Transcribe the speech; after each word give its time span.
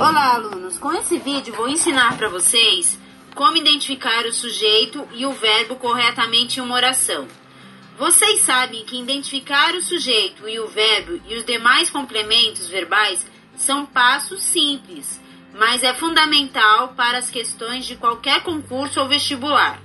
Olá, 0.00 0.32
alunos! 0.32 0.78
Com 0.78 0.94
esse 0.94 1.18
vídeo 1.18 1.52
vou 1.52 1.68
ensinar 1.68 2.16
para 2.16 2.30
vocês 2.30 2.98
como 3.34 3.58
identificar 3.58 4.24
o 4.24 4.32
sujeito 4.32 5.06
e 5.12 5.26
o 5.26 5.32
verbo 5.32 5.76
corretamente 5.76 6.58
em 6.58 6.62
uma 6.62 6.74
oração. 6.74 7.28
Vocês 7.98 8.40
sabem 8.40 8.82
que 8.86 8.98
identificar 8.98 9.74
o 9.74 9.82
sujeito 9.82 10.48
e 10.48 10.58
o 10.58 10.66
verbo 10.66 11.20
e 11.28 11.36
os 11.36 11.44
demais 11.44 11.90
complementos 11.90 12.66
verbais 12.66 13.26
são 13.54 13.84
passos 13.84 14.42
simples, 14.42 15.20
mas 15.52 15.82
é 15.82 15.92
fundamental 15.92 16.94
para 16.96 17.18
as 17.18 17.28
questões 17.28 17.84
de 17.84 17.94
qualquer 17.94 18.42
concurso 18.42 19.00
ou 19.00 19.06
vestibular. 19.06 19.82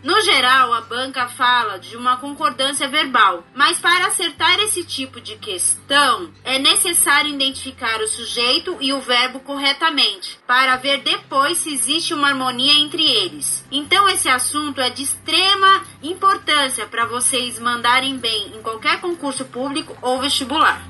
No 0.00 0.20
geral, 0.20 0.72
a 0.72 0.80
banca 0.82 1.26
fala 1.26 1.76
de 1.76 1.96
uma 1.96 2.18
concordância 2.18 2.86
verbal, 2.86 3.44
mas 3.52 3.80
para 3.80 4.06
acertar 4.06 4.60
esse 4.60 4.84
tipo 4.84 5.20
de 5.20 5.36
questão, 5.36 6.32
é 6.44 6.56
necessário 6.56 7.30
identificar 7.30 8.00
o 8.00 8.06
sujeito 8.06 8.76
e 8.80 8.92
o 8.92 9.00
verbo 9.00 9.40
corretamente, 9.40 10.38
para 10.46 10.76
ver 10.76 10.98
depois 10.98 11.58
se 11.58 11.74
existe 11.74 12.14
uma 12.14 12.28
harmonia 12.28 12.74
entre 12.74 13.02
eles. 13.02 13.66
Então, 13.72 14.08
esse 14.08 14.28
assunto 14.28 14.80
é 14.80 14.88
de 14.88 15.02
extrema 15.02 15.82
importância 16.00 16.86
para 16.86 17.04
vocês 17.04 17.58
mandarem 17.58 18.16
bem 18.18 18.52
em 18.56 18.62
qualquer 18.62 19.00
concurso 19.00 19.46
público 19.46 19.98
ou 20.00 20.20
vestibular. 20.20 20.80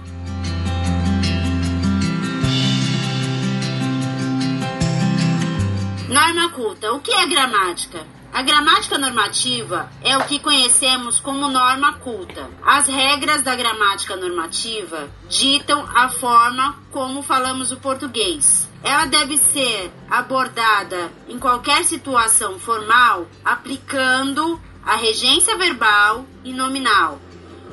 Norma 6.11 6.51
culta. 6.51 6.93
O 6.93 7.01
que 7.01 7.13
é 7.13 7.27
gramática? 7.27 8.18
A 8.39 8.43
gramática 8.43 8.97
normativa 8.97 9.91
é 10.01 10.17
o 10.17 10.25
que 10.25 10.39
conhecemos 10.39 11.19
como 11.19 11.49
norma 11.49 11.95
culta. 11.95 12.49
As 12.63 12.87
regras 12.87 13.43
da 13.43 13.57
gramática 13.57 14.15
normativa 14.15 15.11
ditam 15.29 15.85
a 15.93 16.09
forma 16.09 16.77
como 16.93 17.21
falamos 17.21 17.73
o 17.73 17.79
português. 17.79 18.69
Ela 18.85 19.07
deve 19.07 19.37
ser 19.39 19.93
abordada 20.09 21.11
em 21.27 21.37
qualquer 21.37 21.83
situação 21.83 22.61
formal, 22.61 23.27
aplicando 23.45 24.61
a 24.85 24.95
regência 24.95 25.59
verbal 25.59 26.25
e 26.45 26.53
nominal, 26.53 27.19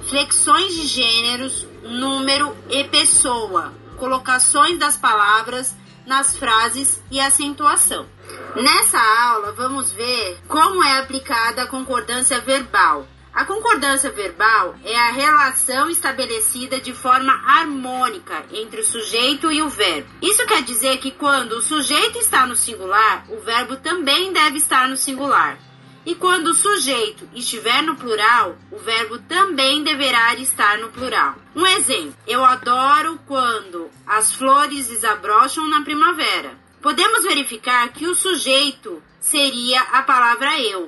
flexões 0.09 0.73
de 0.73 0.87
gêneros, 0.87 1.67
número 1.83 2.57
e 2.71 2.83
pessoa, 2.85 3.71
colocações 3.99 4.79
das 4.79 4.97
palavras 4.97 5.75
nas 6.07 6.35
frases 6.35 7.03
e 7.11 7.19
acentuação. 7.19 8.07
Nessa 8.55 8.99
aula, 8.99 9.51
vamos 9.51 9.91
ver 9.91 10.37
como 10.47 10.83
é 10.83 10.99
aplicada 10.99 11.63
a 11.63 11.67
concordância 11.67 12.39
verbal. 12.39 13.07
A 13.33 13.43
concordância 13.43 14.09
verbal 14.09 14.75
é 14.85 14.95
a 14.97 15.11
relação 15.11 15.89
estabelecida 15.89 16.79
de 16.79 16.93
forma 16.93 17.33
harmônica 17.45 18.45
entre 18.53 18.79
o 18.79 18.85
sujeito 18.85 19.51
e 19.51 19.61
o 19.61 19.67
verbo. 19.67 20.07
Isso 20.21 20.45
quer 20.45 20.61
dizer 20.63 20.99
que 20.99 21.11
quando 21.11 21.51
o 21.51 21.61
sujeito 21.61 22.17
está 22.17 22.47
no 22.47 22.55
singular, 22.55 23.25
o 23.27 23.41
verbo 23.41 23.75
também 23.75 24.31
deve 24.31 24.57
estar 24.57 24.87
no 24.87 24.95
singular. 24.95 25.59
E 26.05 26.15
quando 26.15 26.47
o 26.47 26.55
sujeito 26.55 27.27
estiver 27.33 27.81
no 27.83 27.97
plural, 27.97 28.55
o 28.71 28.77
verbo 28.77 29.19
também 29.19 29.83
deverá 29.83 30.33
estar 30.35 30.77
no 30.77 30.87
plural. 30.89 31.35
Um 31.53 31.67
exemplo: 31.67 32.15
eu 32.25 32.45
adoro 32.45 33.19
quando 33.27 33.89
as 34.07 34.33
flores 34.33 34.87
desabrocham 34.87 35.67
na 35.67 35.81
primavera 35.81 36.64
podemos 36.85 37.23
verificar 37.23 37.91
que 37.93 38.05
o 38.05 38.13
sujeito 38.13 39.01
seria 39.19 39.81
a 39.81 40.03
palavra 40.03 40.61
eu. 40.61 40.87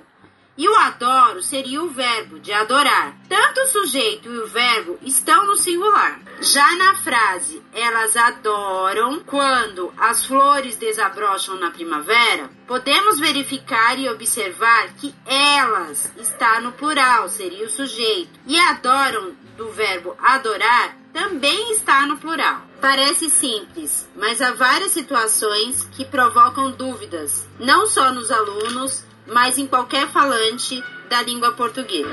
E 0.58 0.67
o 0.67 0.75
adoro 0.75 1.41
seria 1.41 1.83
o 1.83 1.89
verbo 1.89 2.39
de 2.39 2.52
adorar. 2.52 3.16
Tanto 3.30 3.61
o 3.61 3.67
sujeito 3.67 4.27
e 4.27 4.39
o 4.39 4.47
verbo 4.47 4.97
estão 5.03 5.45
no 5.45 5.55
singular. 5.55 6.19
Já 6.41 6.75
na 6.77 6.95
frase 6.95 7.61
elas 7.73 8.16
adoram 8.16 9.19
quando 9.19 9.94
as 9.97 10.25
flores 10.25 10.75
desabrocham 10.75 11.56
na 11.56 11.72
primavera, 11.72 12.50
podemos 12.68 13.19
verificar 13.19 14.00
e 14.00 14.09
observar 14.09 14.94
que 14.94 15.13
elas 15.25 16.12
está 16.18 16.59
no 16.62 16.72
plural, 16.72 17.29
seria 17.29 17.66
o 17.66 17.69
sujeito. 17.69 18.39
E 18.45 18.59
adoram 18.59 19.35
do 19.57 19.69
verbo 19.69 20.16
adorar 20.19 20.95
também 21.12 21.72
está 21.72 22.06
no 22.06 22.18
plural. 22.18 22.62
Parece 22.79 23.29
simples, 23.31 24.07
mas 24.16 24.39
há 24.39 24.51
várias 24.51 24.91
situações 24.91 25.84
que 25.94 26.06
provocam 26.06 26.69
dúvidas, 26.69 27.47
não 27.59 27.88
só 27.88 28.13
nos 28.13 28.29
alunos, 28.29 29.03
mas 29.27 29.57
em 29.57 29.67
qualquer 29.67 30.07
falante 30.07 30.83
da 31.09 31.21
língua 31.21 31.51
portuguesa. 31.53 32.09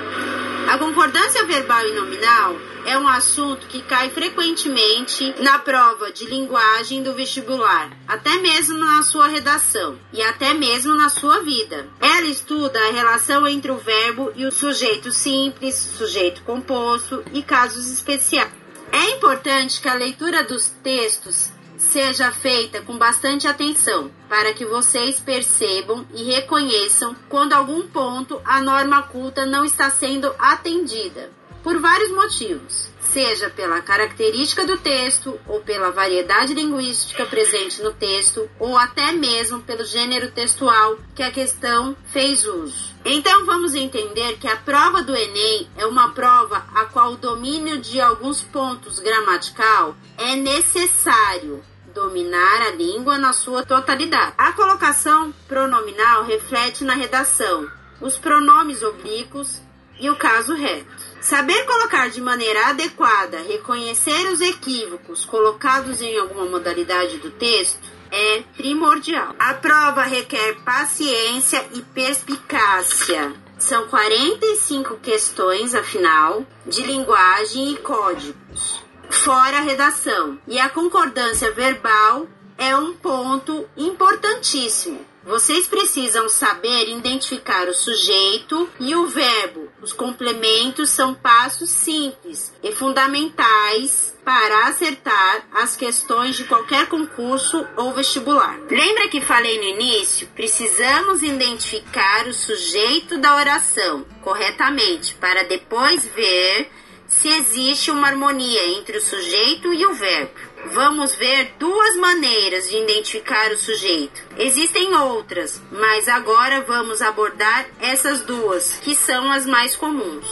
A 0.68 0.78
concordância 0.78 1.44
verbal 1.44 1.86
e 1.86 1.92
nominal 1.92 2.56
é 2.86 2.98
um 2.98 3.06
assunto 3.06 3.66
que 3.66 3.82
cai 3.82 4.10
frequentemente 4.10 5.34
na 5.40 5.58
prova 5.58 6.10
de 6.10 6.24
linguagem 6.24 7.02
do 7.02 7.12
vestibular, 7.12 7.90
até 8.08 8.38
mesmo 8.38 8.78
na 8.78 9.02
sua 9.02 9.28
redação 9.28 9.98
e 10.12 10.22
até 10.22 10.54
mesmo 10.54 10.94
na 10.94 11.08
sua 11.08 11.42
vida. 11.42 11.86
Ela 12.00 12.26
estuda 12.26 12.78
a 12.78 12.92
relação 12.92 13.46
entre 13.46 13.70
o 13.70 13.76
verbo 13.76 14.32
e 14.34 14.46
o 14.46 14.52
sujeito 14.52 15.12
simples, 15.12 15.74
sujeito 15.74 16.42
composto 16.42 17.22
e 17.32 17.42
casos 17.42 17.90
especiais. 17.90 18.52
É 18.90 19.10
importante 19.10 19.80
que 19.80 19.88
a 19.88 19.94
leitura 19.94 20.44
dos 20.44 20.68
textos 20.82 21.50
seja 21.76 22.30
feita 22.30 22.80
com 22.82 22.96
bastante 22.96 23.46
atenção, 23.46 24.10
para 24.28 24.52
que 24.52 24.64
vocês 24.64 25.20
percebam 25.20 26.06
e 26.14 26.24
reconheçam 26.24 27.14
quando 27.28 27.52
algum 27.52 27.86
ponto 27.88 28.40
a 28.44 28.60
norma 28.60 29.02
culta 29.02 29.44
não 29.44 29.64
está 29.64 29.90
sendo 29.90 30.34
atendida, 30.38 31.30
por 31.62 31.78
vários 31.80 32.10
motivos 32.10 32.93
seja 33.14 33.48
pela 33.48 33.80
característica 33.80 34.66
do 34.66 34.76
texto, 34.76 35.38
ou 35.46 35.60
pela 35.60 35.92
variedade 35.92 36.52
linguística 36.52 37.24
presente 37.24 37.80
no 37.80 37.92
texto, 37.92 38.50
ou 38.58 38.76
até 38.76 39.12
mesmo 39.12 39.62
pelo 39.62 39.84
gênero 39.84 40.32
textual 40.32 40.98
que 41.14 41.22
a 41.22 41.30
questão 41.30 41.96
fez 42.12 42.44
uso. 42.44 42.92
Então 43.04 43.46
vamos 43.46 43.72
entender 43.76 44.36
que 44.38 44.48
a 44.48 44.56
prova 44.56 45.00
do 45.00 45.14
Enem 45.14 45.68
é 45.76 45.86
uma 45.86 46.10
prova 46.10 46.66
a 46.74 46.86
qual 46.86 47.12
o 47.12 47.16
domínio 47.16 47.80
de 47.80 48.00
alguns 48.00 48.42
pontos 48.42 48.98
gramatical 48.98 49.94
é 50.18 50.34
necessário 50.34 51.62
dominar 51.94 52.62
a 52.62 52.70
língua 52.72 53.16
na 53.16 53.32
sua 53.32 53.64
totalidade. 53.64 54.34
A 54.36 54.50
colocação 54.54 55.32
pronominal 55.46 56.24
reflete 56.24 56.82
na 56.82 56.94
redação 56.94 57.70
os 58.00 58.18
pronomes 58.18 58.82
oblíquos 58.82 59.62
e 59.98 60.10
o 60.10 60.16
caso 60.16 60.54
reto. 60.54 61.04
Saber 61.20 61.64
colocar 61.64 62.10
de 62.10 62.20
maneira 62.20 62.68
adequada, 62.68 63.38
reconhecer 63.42 64.30
os 64.30 64.40
equívocos 64.40 65.24
colocados 65.24 66.02
em 66.02 66.18
alguma 66.18 66.44
modalidade 66.44 67.18
do 67.18 67.30
texto 67.30 67.80
é 68.10 68.42
primordial. 68.56 69.34
A 69.38 69.54
prova 69.54 70.02
requer 70.02 70.56
paciência 70.64 71.64
e 71.72 71.82
perspicácia. 71.82 73.32
São 73.58 73.88
45 73.88 74.96
questões, 74.96 75.74
afinal, 75.74 76.44
de 76.66 76.82
linguagem 76.82 77.72
e 77.72 77.76
códigos, 77.78 78.82
fora 79.08 79.58
a 79.58 79.62
redação. 79.62 80.38
E 80.46 80.58
a 80.58 80.68
concordância 80.68 81.50
verbal 81.52 82.26
é 82.58 82.76
um 82.76 82.92
ponto 82.92 83.66
importantíssimo 83.76 85.14
vocês 85.24 85.66
precisam 85.66 86.28
saber 86.28 86.90
identificar 86.90 87.66
o 87.66 87.74
sujeito 87.74 88.68
e 88.78 88.94
o 88.94 89.06
verbo. 89.06 89.63
Os 89.84 89.92
complementos 89.92 90.88
são 90.88 91.12
passos 91.12 91.68
simples 91.68 92.50
e 92.62 92.72
fundamentais 92.72 94.16
para 94.24 94.68
acertar 94.68 95.46
as 95.52 95.76
questões 95.76 96.36
de 96.36 96.44
qualquer 96.44 96.86
concurso 96.86 97.66
ou 97.76 97.92
vestibular. 97.92 98.58
Lembra 98.70 99.10
que 99.10 99.20
falei 99.20 99.58
no 99.58 99.78
início? 99.78 100.26
Precisamos 100.28 101.22
identificar 101.22 102.26
o 102.26 102.32
sujeito 102.32 103.18
da 103.18 103.36
oração 103.36 104.06
corretamente 104.22 105.16
para 105.16 105.44
depois 105.44 106.06
ver 106.06 106.70
se 107.06 107.28
existe 107.28 107.90
uma 107.90 108.06
harmonia 108.06 108.66
entre 108.78 108.96
o 108.96 109.02
sujeito 109.02 109.70
e 109.74 109.84
o 109.84 109.92
verbo 109.92 110.53
vamos 110.72 111.14
ver 111.14 111.54
duas 111.58 111.96
maneiras 111.96 112.68
de 112.68 112.76
identificar 112.76 113.50
o 113.52 113.58
sujeito. 113.58 114.22
Existem 114.36 114.94
outras, 114.94 115.62
mas 115.70 116.08
agora 116.08 116.62
vamos 116.62 117.02
abordar 117.02 117.66
essas 117.80 118.22
duas, 118.22 118.78
que 118.78 118.94
são 118.94 119.30
as 119.30 119.46
mais 119.46 119.76
comuns. 119.76 120.26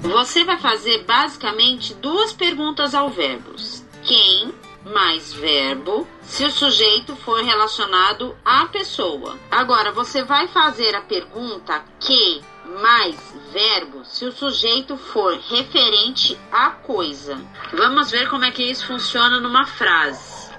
Você 0.00 0.44
vai 0.44 0.58
fazer 0.58 1.04
basicamente 1.04 1.92
duas 1.94 2.32
perguntas 2.32 2.94
ao 2.94 3.10
verbo. 3.10 3.54
Quem 4.04 4.54
mais 4.84 5.32
verbo 5.32 6.06
se 6.22 6.44
o 6.44 6.50
sujeito 6.50 7.16
for 7.16 7.42
relacionado 7.42 8.36
à 8.44 8.66
pessoa. 8.66 9.38
Agora 9.50 9.92
você 9.92 10.22
vai 10.22 10.48
fazer 10.48 10.94
a 10.94 11.00
pergunta 11.00 11.84
que 12.00 12.42
mais 12.80 13.16
verbo 13.52 14.04
se 14.04 14.24
o 14.24 14.32
sujeito 14.32 14.96
for 14.96 15.38
referente 15.50 16.38
à 16.50 16.70
coisa. 16.70 17.40
Vamos 17.72 18.10
ver 18.10 18.28
como 18.28 18.44
é 18.44 18.50
que 18.50 18.62
isso 18.62 18.86
funciona 18.86 19.40
numa 19.40 19.66
frase. 19.66 20.52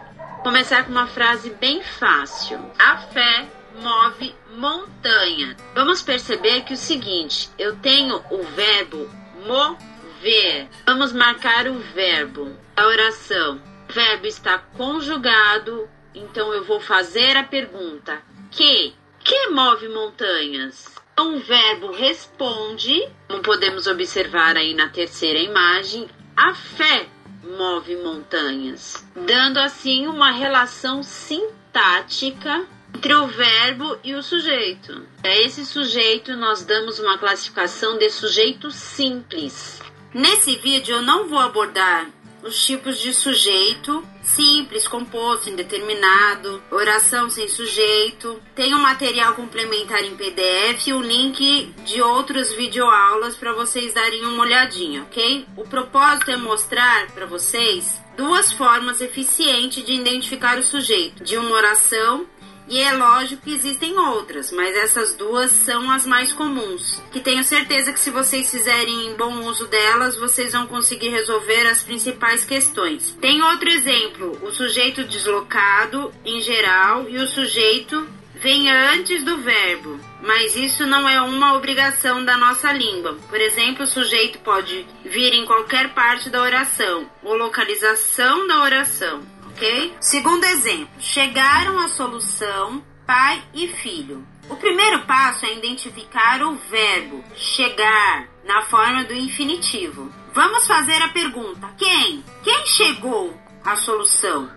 Começar 0.44 0.83
com 0.86 0.92
uma 0.92 1.07
frase 1.07 1.50
bem 1.50 1.81
fácil. 1.81 2.60
A 2.77 2.98
fé 2.98 3.48
move 3.81 4.36
montanha. 4.56 5.57
Vamos 5.74 6.01
perceber 6.01 6.62
que 6.62 6.74
o 6.74 6.77
seguinte, 6.77 7.50
eu 7.57 7.75
tenho 7.77 8.24
o 8.30 8.44
verbo 8.56 9.10
mover 9.45 9.95
ver. 10.25 10.68
Vamos 10.88 11.13
marcar 11.13 11.68
o 11.68 11.77
verbo 11.94 12.51
da 12.75 12.88
oração. 12.88 13.75
Verbo 13.95 14.27
está 14.27 14.59
conjugado, 14.59 15.89
então 16.13 16.53
eu 16.53 16.65
vou 16.65 16.81
fazer 16.81 17.38
a 17.38 17.44
pergunta: 17.44 18.21
que? 18.51 18.94
Que 19.24 19.47
move 19.51 19.88
montanhas? 19.88 20.94
Então, 21.13 21.38
o 21.38 21.39
verbo 21.39 21.94
responde, 21.94 23.07
como 23.25 23.42
podemos 23.42 23.88
observar 23.88 24.57
aí 24.57 24.74
na 24.74 24.89
terceira 24.89 25.39
imagem, 25.39 26.09
a 26.36 26.53
fé 26.53 27.07
move 27.42 27.95
montanhas, 27.95 29.07
dando 29.15 29.59
assim 29.59 30.07
uma 30.07 30.30
relação 30.30 31.01
sintática 31.01 32.68
entre 32.94 33.15
o 33.15 33.27
verbo 33.27 33.98
e 34.03 34.13
o 34.13 34.21
sujeito. 34.21 35.07
A 35.24 35.30
esse 35.30 35.65
sujeito 35.65 36.36
nós 36.36 36.65
damos 36.65 37.00
uma 37.00 37.18
classificação 37.18 37.98
de 37.98 38.09
sujeito 38.09 38.69
simples. 38.71 39.81
Nesse 40.13 40.57
vídeo 40.57 40.98
eu 40.98 41.01
não 41.01 41.30
vou 41.30 41.39
abordar 41.39 42.09
os 42.45 42.63
tipos 42.63 43.00
de 43.00 43.13
sujeito 43.13 44.03
simples, 44.21 44.88
composto, 44.88 45.50
indeterminado, 45.50 46.62
oração 46.71 47.30
sem 47.30 47.47
sujeito. 47.47 48.42
Tem 48.53 48.74
um 48.74 48.80
material 48.80 49.33
complementar 49.33 50.03
em 50.03 50.15
PDF 50.15 50.88
e 50.88 50.94
o 50.94 51.01
link 51.01 51.74
de 51.86 52.01
outras 52.01 52.53
videoaulas 52.53 53.36
para 53.36 53.53
vocês 53.53 53.94
darem 53.94 54.25
uma 54.25 54.44
olhadinha, 54.44 55.03
ok? 55.03 55.45
O 55.56 55.63
propósito 55.63 56.31
é 56.31 56.38
mostrar 56.38 57.12
para 57.12 57.25
vocês 57.25 58.01
duas 58.18 58.51
formas 58.51 59.01
eficientes 59.01 59.86
de 59.86 59.94
identificar 59.94 60.57
o 60.57 60.63
sujeito 60.63 61.24
de 61.24 61.38
uma 61.38 61.51
oração 61.51 62.25
e 62.67 62.79
é 62.79 62.94
lógico 62.94 63.44
que 63.44 63.53
existem 63.53 63.97
outras, 63.97 64.51
mas 64.51 64.75
essas 64.75 65.15
duas 65.15 65.51
são 65.51 65.91
as 65.91 66.06
mais 66.06 66.33
comuns. 66.33 67.01
Que 67.12 67.19
tenho 67.19 67.44
certeza 67.44 67.94
que 67.94 68.00
se 68.00 68.09
vocês 68.09 68.50
fizerem 68.50 69.15
bom 69.15 69.45
uso 69.45 69.67
delas, 69.67 70.17
vocês 70.17 70.51
vão 70.51 70.65
conseguir 70.65 71.09
resolver 71.09 71.67
as 71.67 71.83
principais 71.83 72.44
questões. 72.44 73.15
Tem 73.21 73.41
outro 73.44 73.69
exemplo, 73.69 74.39
o 74.41 74.51
sujeito 74.51 75.03
deslocado 75.03 76.12
em 76.25 76.41
geral 76.41 77.07
e 77.07 77.17
o 77.17 77.27
sujeito 77.27 78.07
vem 78.35 78.69
antes 78.69 79.23
do 79.23 79.38
verbo, 79.38 80.00
mas 80.21 80.56
isso 80.56 80.85
não 80.85 81.07
é 81.07 81.21
uma 81.21 81.56
obrigação 81.56 82.23
da 82.25 82.38
nossa 82.38 82.71
língua. 82.71 83.17
Por 83.29 83.39
exemplo, 83.39 83.83
o 83.83 83.88
sujeito 83.88 84.39
pode 84.39 84.85
vir 85.03 85.33
em 85.33 85.45
qualquer 85.45 85.94
parte 85.94 86.29
da 86.29 86.41
oração 86.41 87.09
ou 87.23 87.35
localização 87.35 88.47
da 88.47 88.62
oração 88.62 89.35
ok? 89.56 89.96
Segundo 90.02 90.44
exemplo, 90.44 90.90
chegaram 91.00 91.80
à 91.80 91.88
solução 91.88 92.84
pai 93.07 93.42
e 93.54 93.68
filho. 93.68 94.28
O 94.50 94.56
primeiro 94.57 95.06
passo 95.06 95.46
é 95.46 95.56
identificar 95.56 96.42
o 96.44 96.56
verbo 96.56 97.24
chegar 97.36 98.28
na 98.44 98.63
forma 98.63 99.04
do 99.06 99.13
infinitivo. 99.13 100.12
Vamos 100.34 100.68
fazer 100.68 101.02
a 101.02 101.10
pergunta: 101.10 101.74
quem? 101.78 102.24
Quem 102.44 102.66
chegou 102.66 103.34
à 103.63 103.75
solução? 103.75 104.52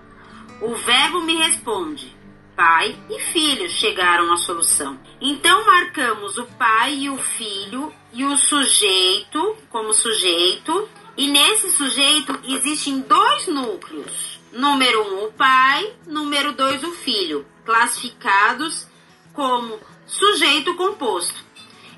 O 0.60 0.74
verbo 0.74 1.20
me 1.20 1.36
responde: 1.36 2.14
pai 2.56 2.98
e 3.08 3.20
filho 3.32 3.68
chegaram 3.70 4.32
à 4.32 4.36
solução. 4.36 4.98
Então 5.20 5.64
marcamos 5.64 6.36
o 6.38 6.44
pai 6.44 6.94
e 6.94 7.10
o 7.10 7.16
filho 7.16 7.92
e 8.12 8.24
o 8.24 8.36
sujeito 8.36 9.56
como 9.70 9.94
sujeito, 9.94 10.88
e 11.18 11.26
nesse 11.26 11.70
sujeito 11.72 12.40
existem 12.46 13.00
dois 13.00 13.46
núcleos 13.48 14.38
Número 14.52 15.02
1, 15.02 15.14
um, 15.14 15.24
o 15.26 15.32
pai. 15.32 15.94
Número 16.06 16.52
2, 16.52 16.84
o 16.84 16.92
filho, 16.92 17.46
classificados 17.64 18.86
como 19.32 19.78
sujeito 20.06 20.74
composto. 20.74 21.44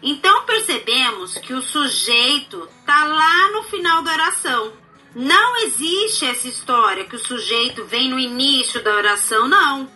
Então 0.02 0.44
percebemos 0.44 1.34
que 1.38 1.54
o 1.54 1.62
sujeito 1.62 2.68
está 2.80 3.04
lá 3.04 3.50
no 3.52 3.62
final 3.64 4.02
da 4.02 4.12
oração. 4.12 4.72
Não 5.14 5.56
existe 5.58 6.24
essa 6.24 6.48
história 6.48 7.04
que 7.04 7.16
o 7.16 7.24
sujeito 7.24 7.84
vem 7.84 8.08
no 8.08 8.18
início 8.18 8.82
da 8.82 8.94
oração, 8.94 9.48
não. 9.48 9.90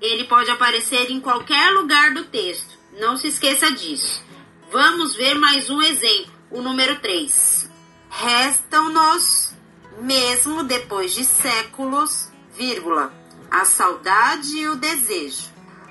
Ele 0.00 0.24
pode 0.24 0.50
aparecer 0.50 1.10
em 1.10 1.20
qualquer 1.20 1.72
lugar 1.72 2.14
do 2.14 2.24
texto. 2.24 2.78
Não 2.98 3.16
se 3.16 3.28
esqueça 3.28 3.70
disso. 3.72 4.24
Vamos 4.70 5.14
ver 5.14 5.34
mais 5.34 5.68
um 5.68 5.82
exemplo, 5.82 6.32
o 6.50 6.62
número 6.62 6.98
3. 7.00 7.69
Restam-nos 8.10 9.54
mesmo 10.00 10.64
depois 10.64 11.14
de 11.14 11.24
séculos, 11.24 12.28
vírgula, 12.54 13.12
a 13.50 13.64
saudade 13.64 14.58
e 14.58 14.68
o 14.68 14.76
desejo. 14.76 15.48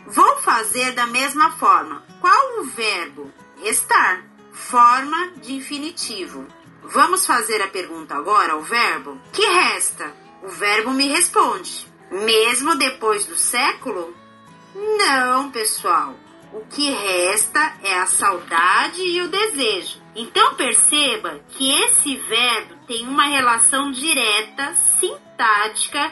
Vou 0.08 0.38
fazer 0.38 0.94
da 0.94 1.06
mesma 1.08 1.52
forma. 1.52 2.04
Qual 2.20 2.60
o 2.60 2.66
verbo? 2.66 3.32
Estar. 3.64 4.24
Forma 4.52 5.32
de 5.38 5.54
infinitivo. 5.54 6.46
Vamos 6.84 7.26
fazer 7.26 7.62
a 7.62 7.68
pergunta 7.68 8.16
agora 8.16 8.54
ao 8.54 8.62
verbo? 8.62 9.20
Que 9.32 9.46
resta? 9.46 10.14
O 10.44 10.50
verbo 10.50 10.92
me 10.92 11.08
responde. 11.08 11.88
Mesmo 12.12 12.76
depois 12.76 13.26
do 13.26 13.38
século? 13.38 14.14
Não, 14.76 15.52
pessoal. 15.52 16.16
O 16.52 16.66
que 16.66 16.90
resta 16.90 17.76
é 17.84 18.00
a 18.00 18.08
saudade 18.08 19.02
e 19.02 19.22
o 19.22 19.28
desejo. 19.28 20.02
Então 20.16 20.56
perceba 20.56 21.40
que 21.50 21.70
esse 21.70 22.16
verbo 22.16 22.76
tem 22.88 23.08
uma 23.08 23.26
relação 23.26 23.92
direta, 23.92 24.74
sintática, 25.00 26.12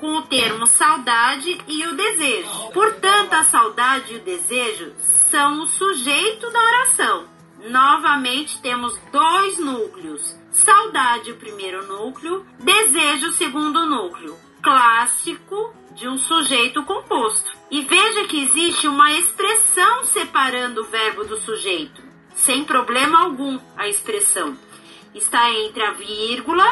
com 0.00 0.16
o 0.16 0.22
termo 0.22 0.66
saudade 0.66 1.58
e 1.68 1.86
o 1.86 1.94
desejo. 1.94 2.70
Portanto, 2.72 3.34
a 3.34 3.44
saudade 3.44 4.14
e 4.14 4.16
o 4.16 4.20
desejo 4.20 4.94
são 5.30 5.62
o 5.62 5.66
sujeito 5.66 6.50
da 6.50 6.60
oração. 6.60 7.28
Novamente 7.68 8.60
temos 8.60 8.98
dois 9.12 9.58
núcleos. 9.58 10.34
Saudade, 10.50 11.32
o 11.32 11.36
primeiro 11.36 11.86
núcleo, 11.86 12.46
desejo, 12.58 13.28
o 13.28 13.32
segundo 13.32 13.86
núcleo. 13.86 14.36
Clássico 14.64 15.74
de 15.94 16.08
um 16.08 16.16
sujeito 16.16 16.82
composto. 16.84 17.52
E 17.70 17.82
veja 17.82 18.24
que 18.24 18.42
existe 18.42 18.88
uma 18.88 19.12
expressão 19.12 20.06
separando 20.06 20.80
o 20.80 20.86
verbo 20.86 21.22
do 21.22 21.36
sujeito, 21.36 22.02
sem 22.34 22.64
problema 22.64 23.24
algum 23.24 23.60
a 23.76 23.86
expressão. 23.86 24.56
Está 25.14 25.50
entre 25.52 25.82
a 25.84 25.92
vírgula, 25.92 26.64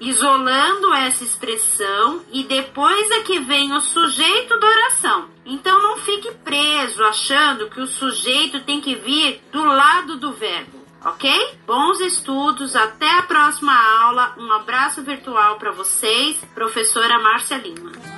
isolando 0.00 0.92
essa 0.92 1.22
expressão, 1.22 2.20
e 2.32 2.42
depois 2.42 3.10
é 3.12 3.20
que 3.20 3.38
vem 3.38 3.72
o 3.72 3.80
sujeito 3.80 4.58
da 4.58 4.66
oração. 4.66 5.28
Então 5.44 5.80
não 5.80 5.98
fique 5.98 6.32
preso 6.42 7.04
achando 7.04 7.70
que 7.70 7.80
o 7.80 7.86
sujeito 7.86 8.60
tem 8.62 8.80
que 8.80 8.96
vir 8.96 9.40
do 9.52 9.64
lado 9.64 10.16
do 10.16 10.32
verbo 10.32 10.75
ok? 11.06 11.58
Bons 11.66 12.00
estudos, 12.00 12.74
até 12.74 13.08
a 13.18 13.22
próxima 13.22 13.72
aula. 14.02 14.34
Um 14.38 14.52
abraço 14.52 15.02
virtual 15.02 15.56
para 15.56 15.70
vocês, 15.70 16.36
professora 16.54 17.18
Márcia 17.20 17.56
Lima. 17.56 18.15